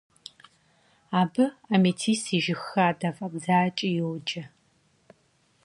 Абы 1.19 1.45
Амитис 1.73 2.23
и 2.35 2.39
жыг 2.43 2.59
хадэ 2.67 3.09
фӀэдзакӀи 3.15 3.89
йоджэ. 3.97 4.43